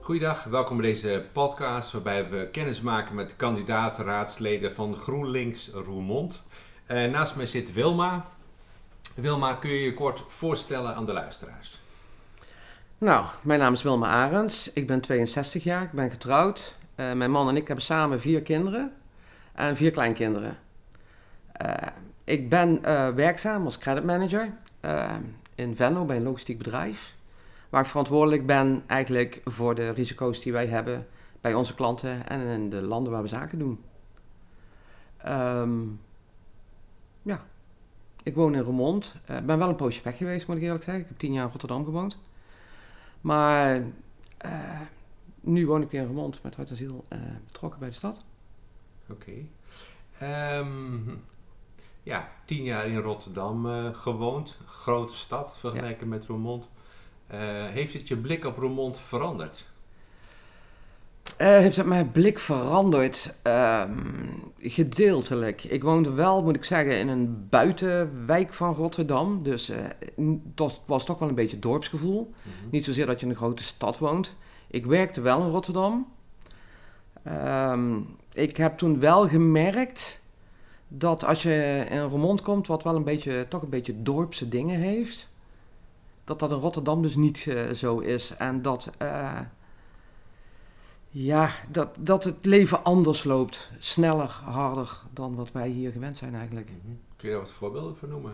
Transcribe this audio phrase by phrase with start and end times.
[0.00, 6.42] Goedendag, welkom bij deze podcast waarbij we kennis maken met kandidaat-raadsleden van GroenLinks Roermond.
[6.88, 8.26] Uh, naast mij zit Wilma.
[9.14, 11.80] Wilma, kun je je kort voorstellen aan de luisteraars?
[12.98, 14.72] Nou, mijn naam is Wilma Arends.
[14.72, 16.76] Ik ben 62 jaar, ik ben getrouwd.
[16.96, 18.92] Uh, mijn man en ik hebben samen vier kinderen
[19.54, 20.58] en vier kleinkinderen.
[21.62, 21.72] Uh,
[22.24, 22.82] ik ben
[23.14, 24.52] werkzaam als creditmanager
[25.54, 27.16] in Venlo bij een logistiek bedrijf
[27.68, 31.06] waar ik verantwoordelijk ben eigenlijk voor de risico's die wij hebben
[31.40, 33.82] bij onze klanten en in de landen waar we zaken doen.
[35.26, 36.00] Um,
[37.22, 37.44] ja,
[38.22, 39.14] ik woon in Roermond.
[39.24, 41.02] Ik uh, ben wel een poosje weg geweest, moet ik eerlijk zeggen.
[41.02, 42.18] Ik heb tien jaar in Rotterdam gewoond.
[43.20, 43.82] Maar
[44.46, 44.80] uh,
[45.40, 48.24] nu woon ik in Roermond met hart en ziel uh, betrokken bij de stad.
[49.10, 49.32] Oké.
[50.22, 51.22] Um,
[52.04, 54.56] ja, tien jaar in Rotterdam gewoond.
[54.66, 56.06] Grote stad vergeleken ja.
[56.06, 56.70] met Roermond.
[57.32, 59.72] Uh, heeft het je blik op Roermond veranderd?
[61.38, 63.34] Uh, heeft het mijn blik veranderd?
[63.46, 63.84] Uh,
[64.58, 65.64] gedeeltelijk.
[65.64, 69.42] Ik woonde wel, moet ik zeggen, in een buitenwijk van Rotterdam.
[69.42, 69.66] Dus
[70.54, 72.20] het was toch wel een beetje dorpsgevoel.
[72.20, 72.70] Mm -hmm.
[72.70, 74.36] Niet zozeer dat je in een grote stad woont.
[74.68, 76.12] Ik werkte wel in Rotterdam.
[77.22, 78.00] Ehm,
[78.32, 80.20] ik heb toen wel gemerkt
[80.88, 84.78] dat als je in Roermond komt, wat wel een beetje, toch een beetje dorpse dingen
[84.78, 85.32] heeft
[86.24, 88.36] dat dat in Rotterdam dus niet uh, zo is.
[88.36, 89.40] En dat, uh,
[91.08, 93.70] ja, dat, dat het leven anders loopt.
[93.78, 96.70] Sneller, harder dan wat wij hier gewend zijn eigenlijk.
[96.70, 97.00] Mm -hmm.
[97.16, 98.32] Kun je daar wat voorbeelden voor noemen?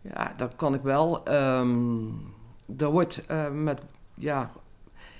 [0.00, 1.32] Ja, dat kan ik wel.
[1.32, 2.34] Um,
[2.78, 3.80] er wordt uh, met,
[4.14, 4.50] ja...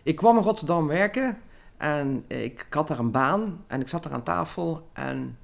[0.02, 1.38] Ik kwam in Rotterdam werken
[1.76, 5.38] en ik, ik had daar een baan en ik zat daar aan tafel en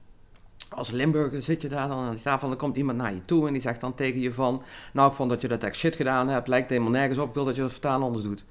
[0.74, 3.24] als Limburger zit je daar dan aan die tafel en dan komt iemand naar je
[3.24, 4.62] toe en die zegt dan tegen je van...
[4.92, 7.34] Nou, ik vond dat je dat echt shit gedaan hebt, lijkt helemaal nergens op, ik
[7.34, 8.44] wil dat je dat vertalen anders doet.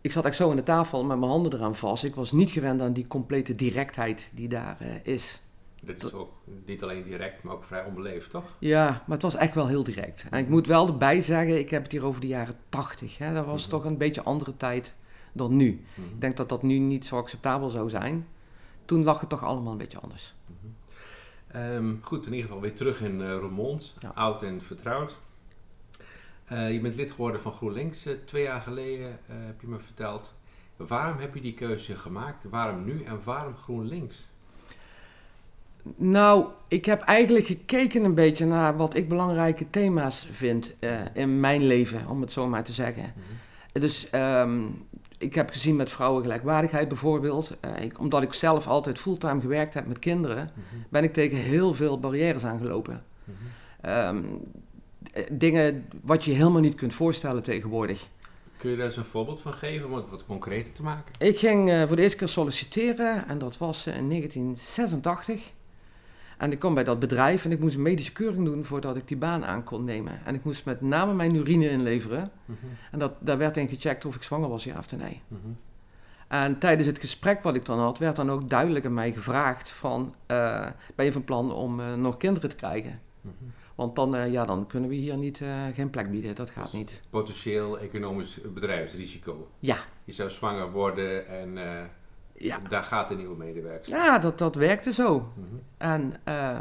[0.00, 2.04] Ik zat echt zo aan de tafel met mijn handen eraan vast.
[2.04, 5.42] Ik was niet gewend aan die complete directheid die daar uh, is.
[5.82, 6.32] Dit is ook
[6.66, 8.44] niet alleen direct, maar ook vrij onbeleefd, toch?
[8.58, 10.26] Ja, maar het was echt wel heel direct.
[10.30, 13.16] En ik moet wel erbij zeggen, ik heb het hier over de jaren tachtig.
[13.16, 13.80] Dat was mm -hmm.
[13.80, 14.94] toch een beetje andere tijd
[15.32, 15.70] dan nu.
[15.70, 16.14] Mm -hmm.
[16.14, 18.26] Ik denk dat dat nu niet zo acceptabel zou zijn.
[18.92, 20.34] Toen lag het toch allemaal een beetje anders.
[20.46, 21.62] Mm -hmm.
[21.62, 24.12] Um, goed, in ieder geval weer terug in uh, Roermond, ja.
[24.14, 25.16] oud en vertrouwd.
[26.52, 30.34] Uh, je bent lid geworden van GroenLinks uh, twee jaar geleden, heb je me verteld.
[30.76, 32.44] Waarom heb je die keuze gemaakt?
[32.50, 34.26] Waarom nu en waarom GroenLinks?
[35.96, 40.74] Nou, ik heb eigenlijk gekeken een beetje naar wat ik belangrijke thema's vind
[41.12, 43.12] in mijn leven, om het zo maar te zeggen.
[43.16, 43.80] Mm -hmm.
[43.80, 44.86] Dus um,
[45.22, 47.56] ik heb gezien met vrouwengelijkwaardigheid bijvoorbeeld.
[47.64, 50.84] Uh, ik, omdat ik zelf altijd fulltime gewerkt heb met kinderen, mm -hmm.
[50.88, 53.02] ben ik tegen heel veel barrières aangelopen.
[53.24, 53.34] Mm
[53.80, 54.16] -hmm.
[54.16, 54.40] um,
[55.30, 58.08] dingen wat je helemaal niet kunt voorstellen tegenwoordig.
[58.56, 61.14] Kun je daar eens een voorbeeld van geven om het wat concreter te maken?
[61.18, 65.52] Ik ging uh, voor de eerste keer solliciteren en dat was in 1986.
[66.42, 69.08] En ik kwam bij dat bedrijf en ik moest een medische keuring doen voordat ik
[69.08, 70.20] die baan aan kon nemen.
[70.24, 72.30] En ik moest met name mijn urine inleveren.
[72.44, 72.70] Mm -hmm.
[72.90, 75.20] En dat, daar werd in gecheckt of ik zwanger was, ja of nee.
[75.28, 75.56] Mm -hmm.
[76.28, 79.70] En tijdens het gesprek wat ik dan had, werd dan ook duidelijk aan mij gevraagd
[79.70, 80.14] van...
[80.30, 83.00] Uh, ben je van plan om uh, nog kinderen te krijgen?
[83.20, 83.52] Mm -hmm.
[83.74, 85.42] Want dan, uh, ja, dan kunnen we hier niet,
[85.74, 87.00] geen plek bieden, dat gaat niet.
[87.10, 89.48] Potentieel economisch bedrijfsrisico.
[89.58, 89.76] Ja.
[90.04, 91.58] Je zou zwanger worden en
[92.42, 92.60] ja.
[92.68, 93.90] Daar gaat de nieuwe medewerker.
[93.90, 95.18] Ja, dat, dat werkte zo.
[95.18, 95.60] Mm -hmm.
[95.76, 96.58] En uh,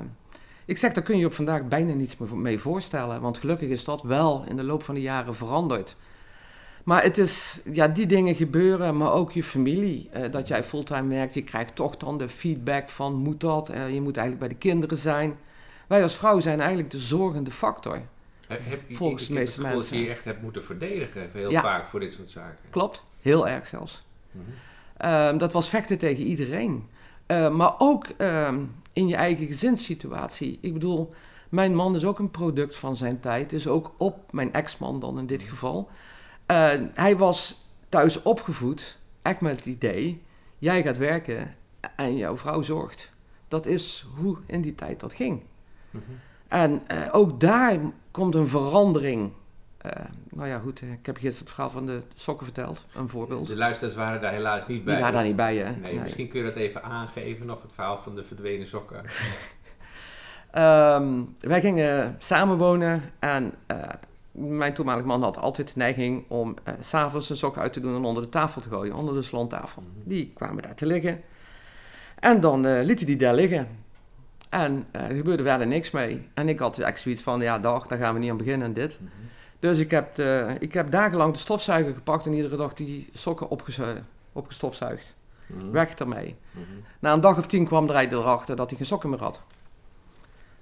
[0.66, 3.22] ik zeg, daar kun je op vandaag bijna niets mee voorstellen.
[3.22, 5.96] Want gelukkig is dat wel in de loop van de jaren veranderd.
[6.84, 10.10] Maar het is, ja, die dingen gebeuren, maar ook je familie.
[10.16, 13.72] Uh, dat jij fulltime werkt, je krijgt toch dan de feedback van moet dat?
[13.72, 15.38] Uh, je moet eigenlijk bij de kinderen zijn.
[15.88, 18.02] Wij als vrouw zijn eigenlijk de zorgende factor.
[18.48, 19.80] Heb je, volgens de meeste mensen.
[19.80, 21.62] dat je je echt hebt moeten verdedigen, heel ja.
[21.62, 22.70] vaak voor dit soort zaken.
[22.70, 24.04] Klopt, heel erg zelfs.
[24.32, 24.54] Mm -hmm.
[25.06, 26.90] Um, dat was vechten tegen iedereen.
[27.28, 30.58] Uh, maar ook um, in je eigen gezinssituatie.
[30.62, 31.14] Ik bedoel,
[31.50, 33.50] mijn man is ook een product van zijn tijd.
[33.50, 35.90] Dus ook op mijn ex-man dan in dit geval.
[36.48, 40.22] Uh, hij was thuis opgevoed, echt met het idee...
[40.58, 41.56] jij gaat werken
[41.96, 43.12] en jouw vrouw zorgt.
[43.48, 45.42] Dat is hoe in die tijd dat ging.
[45.90, 46.20] Mm -hmm.
[46.48, 47.80] En uh, ook daar
[48.12, 49.32] komt een verandering
[49.86, 49.92] uh,
[50.30, 53.48] nou ja, goed, ik heb gisteren het verhaal van de sokken verteld, een voorbeeld.
[53.48, 54.94] De luisteraars waren daar helaas niet bij.
[54.94, 55.72] Die waren daar niet bij, hè?
[55.72, 59.04] Nee, nee, misschien kun je dat even aangeven, nog het verhaal van de verdwenen sokken.
[60.58, 63.78] um, wij gingen samenwonen en uh,
[64.32, 67.96] mijn toenmalige man had altijd de neiging om uh, s'avonds zijn sokken uit te doen
[67.96, 69.82] en onder de tafel te gooien, onder de salontafel.
[69.82, 70.02] Mm -hmm.
[70.06, 71.22] Die kwamen daar te liggen.
[72.20, 73.68] En dan liet hij die daar liggen.
[74.50, 76.28] En er gebeurde verder niks mee.
[76.34, 78.98] En ik had echt zoiets van, ja dag, daar gaan we niet aan beginnen dit.
[79.00, 79.10] Mhm.
[79.62, 83.50] Dus ik heb, de, ik heb dagenlang de stofzuiger gepakt en iedere dag die sokken
[84.34, 85.16] opgestofzuigd.
[85.48, 86.36] Mm Weg ermee.
[86.52, 86.64] Mhm.
[87.00, 89.42] Na een dag of tien kwam er erachter dat hij geen sokken meer had.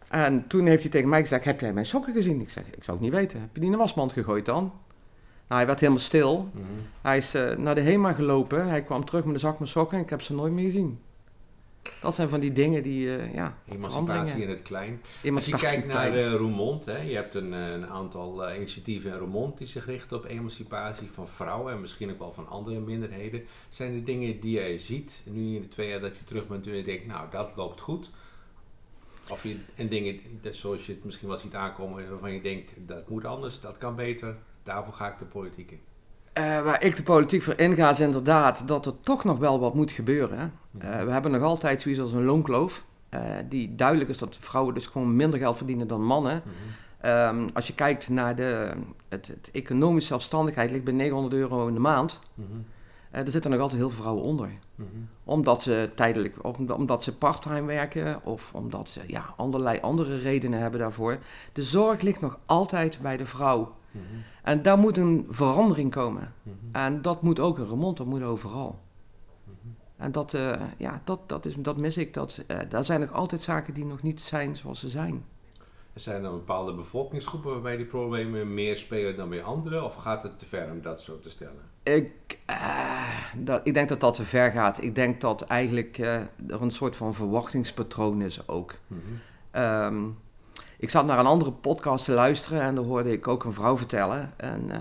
[0.08, 2.42] En toen heeft hij tegen mij gezegd, heb jij mijn sokken gezien?
[2.42, 3.40] Ik zeg, ik zou het niet weten.
[3.40, 4.64] Heb je die in de wasmand gegooid dan?
[4.64, 6.50] Nou, hij werd helemaal stil.
[6.54, 6.66] Mhm.
[7.02, 8.68] Hij is uh, naar de HEMA gelopen.
[8.68, 11.00] Hij kwam terug met een zak met sokken en ik heb ze nooit meer gezien.
[12.02, 15.02] Dat zijn van die dingen die, uh, ja, Emancipatie in het klein.
[15.36, 19.58] Als je kijkt naar uh, Roermond, hè, je hebt een, een aantal initiatieven in Roermond
[19.58, 23.44] die zich richten op emancipatie van vrouwen en misschien ook wel van andere minderheden.
[23.70, 26.68] Zijn er dingen die jij ziet, nu in de twee jaar dat je terug bent,
[26.68, 28.10] en je denkt, nou, dat loopt goed?
[29.30, 30.20] Of je, en dingen
[30.52, 33.96] zoals je het misschien wel ziet aankomen waarvan je denkt, dat moet anders, dat kan
[33.96, 35.82] beter, daarvoor ga ik de politiek in.
[36.40, 39.74] Uh, waar ik de politiek voor inga is inderdaad dat er toch nog wel wat
[39.74, 40.54] moet gebeuren.
[40.84, 42.84] Uh, we hebben nog altijd zoiets als een loonkloof.
[43.14, 43.20] Uh,
[43.50, 46.44] die duidelijk is dat vrouwen dus gewoon minder geld verdienen dan mannen.
[46.46, 47.10] Mhm.
[47.10, 48.72] um, als je kijkt naar de
[49.10, 52.20] het, het economische zelfstandigheid, ligt bij 900 euro in de maand.
[52.36, 54.50] Uh, er zitten nog altijd heel veel vrouwen onder.
[54.76, 54.88] Mhm.
[55.24, 60.60] Omdat ze tijdelijk, of omdat ze parttime werken of omdat ze ja, allerlei andere redenen
[60.60, 61.18] hebben daarvoor.
[61.54, 63.78] De zorg ligt nog altijd bij de vrouw.
[63.92, 64.04] Mhm.
[64.44, 66.34] En daar moet een verandering komen.
[66.44, 66.56] Mhm.
[66.72, 68.80] En dat moet ook een remont, dat moet overal.
[70.00, 72.14] En dat, uh, ja, dat, dat, is, dat mis ik.
[72.14, 75.26] Dat, uh, daar zijn nog altijd zaken die nog niet zijn zoals ze zijn.
[75.94, 79.84] Zijn er bepaalde bevolkingsgroepen waarbij die problemen meer spelen dan bij anderen?
[79.84, 81.62] Of gaat het te ver om dat zo te stellen?
[81.84, 84.84] Ik, uh, dat, ik denk dat dat te ver gaat.
[84.84, 86.16] Ik denk dat eigenlijk uh,
[86.48, 88.76] er een soort van verwachtingspatroon is ook.
[88.88, 89.02] Mm
[89.52, 90.18] -hmm.
[90.80, 93.78] Ik zat naar een andere podcast te luisteren en daar hoorde ik ook een vrouw
[93.78, 94.34] vertellen.
[94.38, 94.78] En uh,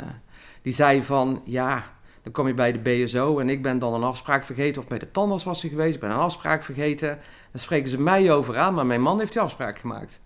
[0.62, 1.85] die zei van, ja,
[2.23, 4.83] dan kom je bij de BSO en ik ben dan een afspraak vergeten.
[4.83, 7.19] Of bij de tandarts was ze geweest, ik ben een afspraak vergeten.
[7.50, 10.21] Dan spreken ze mij over aan, maar mijn man heeft die afspraak gemaakt.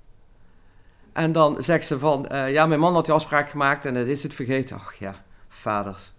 [1.13, 4.09] En dan zegt ze van, uh, ja, mijn man had die afspraak gemaakt en het
[4.09, 4.77] is het vergeten.
[4.77, 6.13] Ach ja, vaders.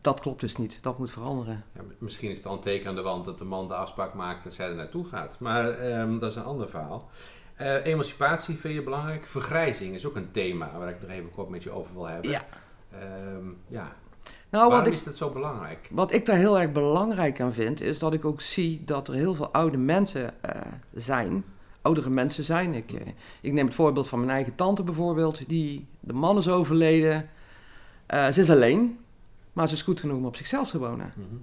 [0.00, 0.82] Dat klopt dus niet.
[0.82, 1.64] Dat moet veranderen.
[1.74, 4.14] Ja, misschien is het al een teken aan de wand dat de man de afspraak
[4.14, 5.38] maakt en zij er naartoe gaat.
[5.40, 7.10] Maar um, dat is een ander verhaal.
[7.60, 9.26] Uh, emancipatie vind je belangrijk.
[9.26, 12.30] Vergrijzing is ook een thema waar ik nog even kort met je over wil hebben.
[12.30, 12.44] Ja.
[13.34, 13.92] Um, ja.
[14.50, 15.88] Nou, Waarom is dat zo belangrijk?
[15.90, 19.14] Wat ik daar heel erg belangrijk aan vind, is dat ik ook zie dat er
[19.14, 20.50] heel veel oude mensen uh,
[20.92, 21.44] zijn
[21.82, 22.74] oudere mensen zijn.
[22.74, 23.06] Ik, eh,
[23.40, 25.48] ik neem het voorbeeld van mijn eigen tante bijvoorbeeld.
[25.48, 27.28] Die, de man is overleden.
[28.08, 28.98] Ze is alleen,
[29.52, 31.12] maar ze is goed genoeg om op zichzelf te wonen.
[31.16, 31.36] Mhm.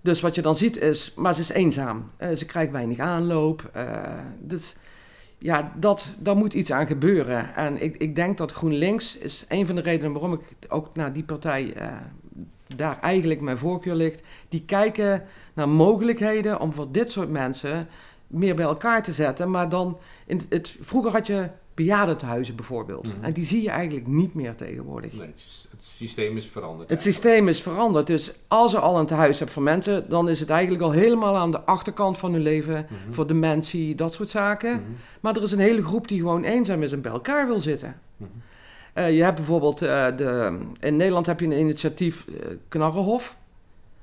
[0.00, 2.10] Dus wat je dan ziet is, maar ze is eenzaam.
[2.18, 3.70] Uh, ze krijgt weinig aanloop.
[4.40, 4.76] dus
[5.44, 7.54] ja, dat, daar moet iets aan gebeuren.
[7.54, 11.12] En ik, ik denk dat GroenLinks is een van de redenen waarom ik ook naar
[11.12, 11.74] die partij
[12.76, 14.22] daar eigenlijk mijn voorkeur ligt.
[14.48, 15.24] Die kijken
[15.54, 17.88] naar mogelijkheden om voor dit soort mensen
[18.26, 19.50] meer bij elkaar te zetten.
[19.50, 23.14] Maar dan, in het, vroeger had je bejaardentehuizen bijvoorbeeld.
[23.14, 23.24] Mhm.
[23.24, 25.12] En die zie je eigenlijk niet meer tegenwoordig.
[25.12, 25.26] Nee,
[25.70, 26.90] het systeem is veranderd.
[26.90, 28.06] Het systeem is veranderd.
[28.06, 31.36] Dus als je al een tehuis hebt voor mensen, dan is het eigenlijk al helemaal
[31.36, 32.86] aan de achterkant van hun leven.
[32.88, 33.12] Mhm.
[33.12, 34.72] Voor dementie, dat soort zaken.
[34.72, 34.90] Mhm.
[35.20, 38.00] Maar er is een hele groep die gewoon eenzaam is en bij elkaar wil zitten.
[38.94, 42.34] Uh, je hebt bijvoorbeeld, uh, de, in Nederland heb je een initiatief, uh,
[42.68, 43.36] Knarrenhof.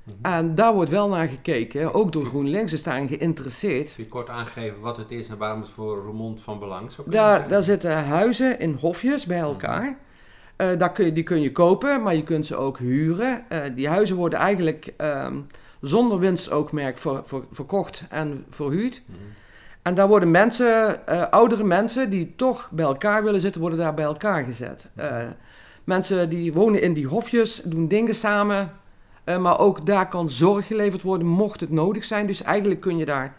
[0.04, 0.16] Mhm.
[0.22, 1.94] En daar wordt wel naar gekeken.
[1.94, 3.94] Ook door GroenLinks is daarin geïnteresseerd.
[3.94, 6.96] Kun je kort aangeven wat het is en waarom het voor Roermond van belang is?
[7.06, 9.46] Daar, daar zitten huizen in hofjes bij mhm.
[9.46, 9.98] elkaar.
[10.56, 13.44] Uh, daar kun je, die kun je kopen, maar je kunt ze ook huren.
[13.52, 15.46] Uh, die huizen worden eigenlijk um,
[15.80, 19.02] zonder winstoogmerk ver, ver, verkocht en verhuurd.
[19.06, 19.16] Mm
[19.82, 23.94] En daar worden mensen, uh, oudere mensen die toch bij elkaar willen zitten, worden daar
[23.94, 24.86] bij elkaar gezet.
[25.84, 28.72] mensen die wonen in die hofjes, doen dingen samen,
[29.24, 32.26] uh, maar ook daar kan zorg geleverd worden, mocht het nodig zijn.
[32.26, 33.36] Dus eigenlijk kun je daar,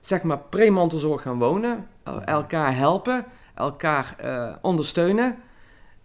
[0.00, 1.86] zeg maar, premantelzorg gaan wonen.
[2.08, 3.24] Uh, elkaar helpen,
[3.54, 5.36] elkaar uh, ondersteunen.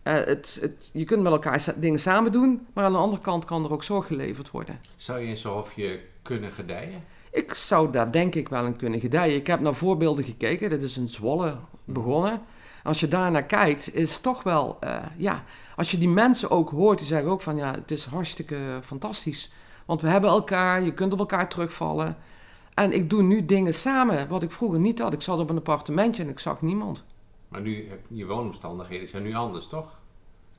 [0.03, 3.63] Het, het, je kunt met elkaar dingen samen doen, maar aan de andere kant kan
[3.63, 4.79] er ook zorg geleverd worden.
[4.95, 7.03] Zou je in zo'n hofje kunnen gedijen?
[7.31, 9.35] Ik zou daar denk ik wel in kunnen gedijen.
[9.35, 10.69] Ik heb naar voorbeelden gekeken.
[10.69, 12.41] Dit is in Zwolle begonnen.
[12.83, 14.79] Als je daar naar kijkt, is toch wel,
[15.17, 15.43] ja,
[15.75, 19.51] als je die mensen ook hoort, die zeggen ook van ja, het is hartstikke fantastisch.
[19.85, 22.17] Want we hebben elkaar, je kunt op elkaar terugvallen.
[22.73, 25.13] En ik doe nu dingen samen, wat ik vroeger niet had.
[25.13, 27.03] Ik zat op een appartementje en ik zag niemand.
[27.47, 29.99] Maar nu, je woonomstandigheden zijn nu anders, toch?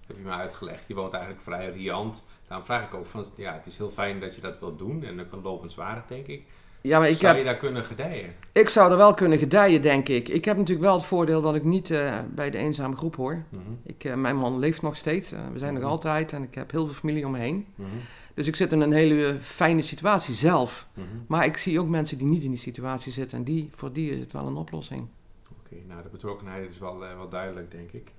[0.06, 0.84] Heb je me uitgelegd.
[0.86, 2.24] Je woont eigenlijk vrij riant.
[2.48, 5.04] Daarom vraag ik ook van, ja, het is heel fijn dat je dat wilt doen.
[5.04, 6.46] En dat kan lopenswaardig, denk ik.
[6.82, 8.34] Ja, maar ik zou je daar kunnen gedijen?
[8.52, 10.28] Ik zou er wel kunnen gedijen, denk ik.
[10.28, 13.44] Ik heb natuurlijk wel het voordeel dat ik niet uh, bij de eenzame groep hoor.
[13.48, 15.32] Mm ik, uh, mijn man leeft nog steeds.
[15.32, 17.66] Uh, we zijn mm nog altijd en ik heb heel veel familie om me heen.
[17.74, 17.86] Mm
[18.34, 20.86] Dus ik zit in een hele fijne situatie zelf.
[20.94, 21.06] Mhm.
[21.26, 24.10] Maar ik zie ook mensen die niet in die situatie zitten en die, voor die
[24.10, 25.08] is het wel een oplossing.
[25.50, 28.12] Oké, nou de betrokkenheid is wel, wel duidelijk, denk ik.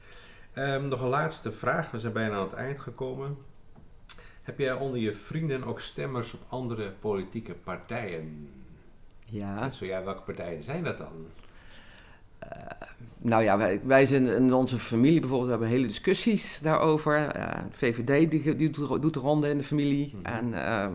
[0.56, 3.38] Um, nog een laatste vraag, we zijn bijna aan het eind gekomen.
[4.44, 8.50] Heb jij onder je vrienden ook stemmers op andere politieke partijen?
[9.26, 9.70] Ja.
[9.70, 11.28] zo ja, welke partijen zijn dat dan?
[12.44, 12.50] Uh,
[13.18, 17.38] nou ja, wij, wij zijn in onze familie bijvoorbeeld, we hebben hele discussies daarover.
[17.38, 20.16] Uh, VVD die, die doet, de ronde in de familie.
[20.16, 20.26] Mhm.
[20.26, 20.88] En uh,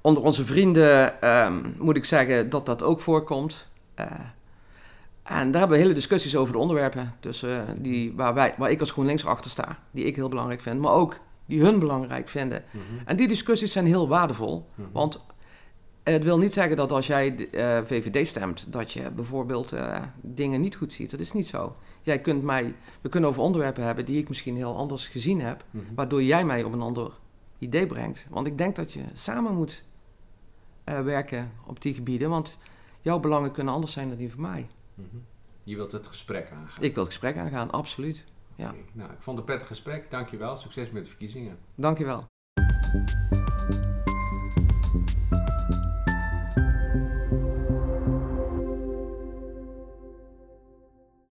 [0.00, 3.68] onder onze vrienden um, moet ik zeggen dat dat ook voorkomt.
[3.94, 7.14] en daar hebben we hele discussies over de onderwerpen.
[7.20, 10.80] Tussen die, waar, wij, waar ik als GroenLinks achter sta, die ik heel belangrijk vind,
[10.80, 12.64] maar ook die hun belangrijk vinden.
[12.70, 12.82] Mhm.
[13.04, 14.88] En die discussies zijn heel waardevol, mhm.
[14.92, 15.20] want
[16.02, 20.02] het wil niet zeggen dat als jij uh, eh, VVD stemt, dat je bijvoorbeeld uh,
[20.20, 21.10] dingen niet goed ziet.
[21.10, 21.76] Dat is niet zo.
[22.02, 25.64] Jij kunt mij, we kunnen over onderwerpen hebben die ik misschien heel anders gezien heb,
[25.70, 25.84] mhm.
[25.94, 27.12] waardoor jij mij op een ander
[27.58, 28.26] idee brengt.
[28.30, 29.82] Want ik denk dat je samen moet
[30.84, 32.56] uh, werken op die gebieden, want
[33.00, 34.66] jouw belangen kunnen anders zijn dan die van mij.
[35.62, 36.82] Je wilt het gesprek aangaan?
[36.82, 38.24] Ik wil het gesprek aangaan, absoluut.
[38.56, 38.74] Ja.
[38.92, 40.10] Nou, ik vond het een prettig gesprek.
[40.10, 40.56] Dankjewel.
[40.56, 41.58] Succes met de verkiezingen.
[41.74, 42.26] Dankjewel.